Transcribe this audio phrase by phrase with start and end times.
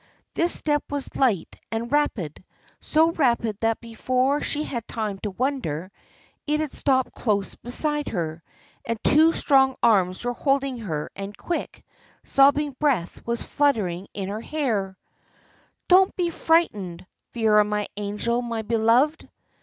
[0.33, 2.43] This step was light and rapid,
[2.79, 5.91] so rapid that before she had time to wonder,
[6.47, 8.41] it had stopped close beside her,
[8.83, 11.85] and two strong arms were holding her, and quick,
[12.23, 14.97] sobbing breath was fluttering her hair.
[15.87, 17.05] "Don't be frightened!
[17.35, 19.29] Vera, my angel, my beloved!"